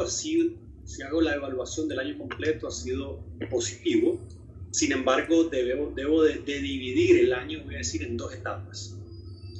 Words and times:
ha 0.00 0.06
sido, 0.06 0.50
si 0.84 1.02
hago 1.02 1.20
la 1.20 1.34
evaluación 1.34 1.88
del 1.88 1.98
año 1.98 2.18
completo, 2.18 2.68
ha 2.68 2.70
sido 2.70 3.20
positivo. 3.50 4.20
Sin 4.70 4.92
embargo, 4.92 5.44
debo, 5.44 5.92
debo 5.94 6.22
de, 6.22 6.38
dividir 6.38 7.18
el 7.20 7.32
año, 7.32 7.62
voy 7.64 7.76
a 7.76 7.78
decir, 7.78 8.02
en 8.02 8.16
dos 8.16 8.34
etapas. 8.34 8.96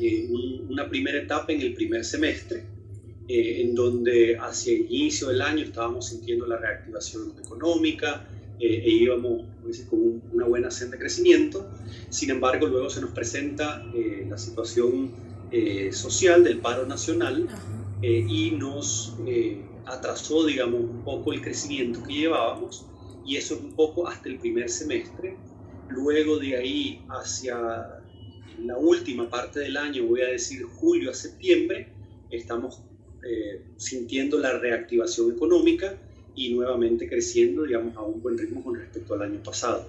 Eh, 0.00 0.28
una 0.68 0.88
primera 0.88 1.18
etapa 1.18 1.52
en 1.52 1.60
el 1.60 1.74
primer 1.74 2.04
semestre, 2.04 2.64
eh, 3.28 3.62
en 3.62 3.74
donde 3.74 4.36
hacia 4.38 4.74
el 4.74 4.86
inicio 4.90 5.28
del 5.28 5.40
año 5.40 5.64
estábamos 5.64 6.08
sintiendo 6.08 6.46
la 6.46 6.58
reactivación 6.58 7.32
económica 7.42 8.28
eh, 8.58 8.82
e 8.84 8.90
íbamos 8.90 9.46
decir, 9.64 9.86
con 9.86 10.22
una 10.32 10.46
buena 10.46 10.70
senda 10.70 10.96
de 10.96 11.00
crecimiento. 11.00 11.66
Sin 12.10 12.30
embargo, 12.30 12.66
luego 12.66 12.90
se 12.90 13.00
nos 13.00 13.10
presenta 13.10 13.84
la 14.28 14.36
situación 14.36 15.12
social 15.92 16.42
del 16.42 16.58
paro 16.58 16.84
nacional 16.84 17.48
y 18.02 18.50
nos 18.52 19.16
atrasó, 19.86 20.46
digamos, 20.46 20.80
un 20.80 21.02
poco 21.04 21.32
el 21.32 21.40
crecimiento 21.40 22.02
que 22.02 22.12
llevábamos 22.12 22.86
y 23.26 23.36
eso 23.36 23.54
es 23.54 23.60
un 23.60 23.72
poco 23.72 24.06
hasta 24.06 24.28
el 24.28 24.38
primer 24.38 24.68
semestre. 24.68 25.36
Luego 25.88 26.38
de 26.38 26.56
ahí 26.56 27.02
hacia 27.08 28.02
la 28.62 28.78
última 28.78 29.28
parte 29.28 29.60
del 29.60 29.76
año, 29.76 30.06
voy 30.06 30.22
a 30.22 30.28
decir 30.28 30.64
julio 30.64 31.10
a 31.10 31.14
septiembre, 31.14 31.88
estamos 32.30 32.80
eh, 33.22 33.62
sintiendo 33.76 34.38
la 34.38 34.58
reactivación 34.58 35.32
económica 35.32 35.96
y 36.34 36.52
nuevamente 36.52 37.08
creciendo, 37.08 37.64
digamos, 37.64 37.96
a 37.96 38.02
un 38.02 38.20
buen 38.22 38.36
ritmo 38.36 38.62
con 38.62 38.74
respecto 38.76 39.14
al 39.14 39.22
año 39.22 39.42
pasado. 39.42 39.88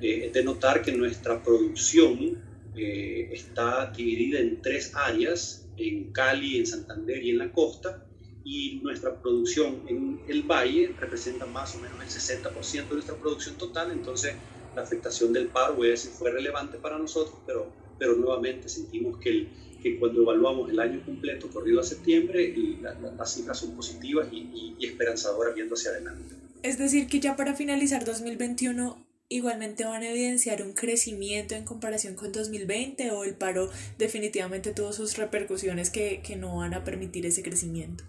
Eh, 0.00 0.26
es 0.26 0.32
de 0.32 0.44
notar 0.44 0.82
que 0.82 0.92
nuestra 0.92 1.42
producción 1.42 2.38
eh, 2.76 3.30
está 3.32 3.90
dividida 3.96 4.40
en 4.40 4.60
tres 4.60 4.92
áreas, 4.94 5.65
en 5.76 6.12
Cali, 6.12 6.58
en 6.58 6.66
Santander 6.66 7.22
y 7.22 7.30
en 7.30 7.38
la 7.38 7.52
costa, 7.52 8.06
y 8.44 8.80
nuestra 8.82 9.20
producción 9.20 9.82
en 9.88 10.20
el 10.28 10.42
valle 10.42 10.94
representa 11.00 11.46
más 11.46 11.74
o 11.74 11.80
menos 11.80 12.00
el 12.00 12.08
60% 12.08 12.88
de 12.88 12.94
nuestra 12.94 13.16
producción 13.16 13.56
total, 13.56 13.90
entonces 13.90 14.34
la 14.76 14.82
afectación 14.82 15.32
del 15.32 15.48
paro, 15.48 15.74
voy 15.74 15.88
a 15.88 15.90
decir, 15.92 16.12
fue 16.12 16.30
relevante 16.30 16.78
para 16.78 16.98
nosotros, 16.98 17.36
pero, 17.46 17.72
pero 17.98 18.14
nuevamente 18.14 18.68
sentimos 18.68 19.18
que, 19.18 19.48
que 19.82 19.98
cuando 19.98 20.22
evaluamos 20.22 20.70
el 20.70 20.78
año 20.78 21.02
completo 21.04 21.48
corrido 21.48 21.80
a 21.80 21.82
septiembre, 21.82 22.54
las 23.16 23.34
cifras 23.34 23.58
son 23.58 23.74
positivas 23.74 24.28
y, 24.30 24.74
y 24.78 24.86
esperanzadoras 24.86 25.54
viendo 25.54 25.74
hacia 25.74 25.90
adelante. 25.90 26.36
Es 26.62 26.78
decir, 26.78 27.08
que 27.08 27.20
ya 27.20 27.36
para 27.36 27.54
finalizar 27.54 28.04
2021 28.04 29.05
igualmente 29.28 29.84
van 29.84 30.02
a 30.02 30.10
evidenciar 30.10 30.62
un 30.62 30.72
crecimiento 30.72 31.54
en 31.54 31.64
comparación 31.64 32.14
con 32.14 32.32
2020 32.32 33.10
o 33.10 33.24
el 33.24 33.34
paro 33.34 33.70
definitivamente 33.98 34.72
tuvo 34.72 34.92
sus 34.92 35.16
repercusiones 35.16 35.90
que, 35.90 36.22
que 36.24 36.36
no 36.36 36.56
van 36.56 36.74
a 36.74 36.84
permitir 36.84 37.26
ese 37.26 37.42
crecimiento. 37.42 38.04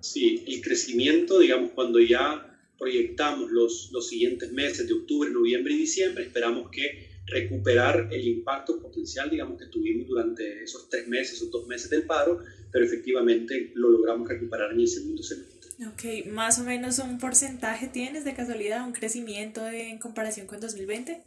Sí, 0.00 0.44
el 0.46 0.60
crecimiento, 0.62 1.38
digamos, 1.38 1.70
cuando 1.72 2.00
ya 2.00 2.48
proyectamos 2.78 3.50
los, 3.50 3.90
los 3.92 4.08
siguientes 4.08 4.52
meses 4.52 4.88
de 4.88 4.94
octubre, 4.94 5.30
noviembre 5.30 5.74
y 5.74 5.78
diciembre, 5.78 6.24
esperamos 6.24 6.70
que 6.70 7.12
recuperar 7.26 8.08
el 8.10 8.26
impacto 8.26 8.80
potencial, 8.80 9.30
digamos, 9.30 9.60
que 9.60 9.66
tuvimos 9.66 10.08
durante 10.08 10.64
esos 10.64 10.88
tres 10.88 11.06
meses 11.06 11.40
o 11.42 11.46
dos 11.46 11.66
meses 11.68 11.90
del 11.90 12.02
paro, 12.04 12.40
pero 12.72 12.84
efectivamente 12.84 13.70
lo 13.74 13.90
logramos 13.90 14.28
recuperar 14.28 14.72
en 14.72 14.80
el 14.80 14.88
segundo 14.88 15.22
semestre. 15.22 15.61
Ok, 15.88 16.26
más 16.26 16.58
o 16.58 16.64
menos 16.64 16.98
un 16.98 17.18
porcentaje 17.18 17.88
tienes 17.88 18.24
de 18.24 18.34
casualidad, 18.34 18.86
un 18.86 18.92
crecimiento 18.92 19.66
en 19.68 19.98
comparación 19.98 20.46
con 20.46 20.60
2020? 20.60 21.24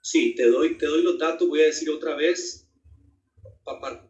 Sí, 0.00 0.34
te 0.34 0.48
doy, 0.48 0.78
te 0.78 0.86
doy 0.86 1.02
los 1.02 1.18
datos, 1.18 1.48
voy 1.48 1.60
a 1.60 1.66
decir 1.66 1.90
otra 1.90 2.14
vez, 2.14 2.66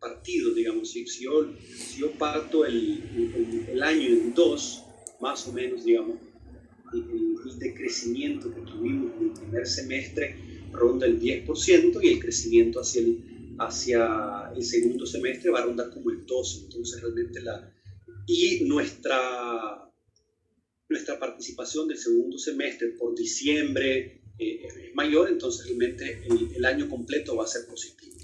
partidos, 0.01 0.55
digamos, 0.55 0.91
si, 0.91 1.05
yo, 1.05 1.53
si 1.77 2.01
yo 2.01 2.13
parto 2.13 2.65
el, 2.65 3.67
el, 3.69 3.83
año 3.83 4.09
en 4.09 4.35
dos, 4.35 4.85
más 5.21 5.47
o 5.49 5.53
menos, 5.53 5.85
digamos, 5.85 6.17
el, 6.93 7.31
decrecimiento 7.59 8.55
que 8.55 8.61
tuvimos 8.63 9.13
en 9.21 9.27
el 9.27 9.33
primer 9.33 9.67
semestre 9.67 10.37
ronda 10.73 11.07
el 11.07 11.21
10% 11.21 11.99
y 12.03 12.09
el 12.09 12.19
crecimiento 12.19 12.81
hacia 12.81 13.03
el, 13.03 13.57
hacia 13.59 14.51
el 14.55 14.65
segundo 14.65 15.05
semestre 15.05 15.51
va 15.51 15.59
a 15.59 15.65
rondar 15.67 15.91
como 15.91 16.11
el 16.11 16.25
12%. 16.25 16.65
Entonces, 16.65 17.03
realmente 17.03 17.43
la... 17.43 17.71
Y 18.27 18.65
nuestra, 18.65 19.91
nuestra 20.89 21.19
participación 21.19 21.89
del 21.89 21.99
segundo 21.99 22.39
semestre 22.39 22.89
por 22.99 23.15
diciembre 23.15 24.23
eh, 24.39 24.67
es 24.67 24.95
mayor, 24.95 25.29
entonces 25.29 25.67
realmente 25.67 26.23
el, 26.27 26.55
el 26.57 26.65
año 26.65 26.89
completo 26.89 27.37
va 27.37 27.45
a 27.45 27.49
ser 27.49 27.67
positivo. 27.67 28.17